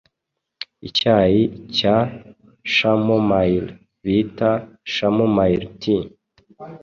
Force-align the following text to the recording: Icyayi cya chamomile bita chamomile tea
Icyayi 0.87 1.41
cya 1.77 1.97
chamomile 2.73 3.69
bita 4.03 4.51
chamomile 4.93 5.65
tea 5.81 6.05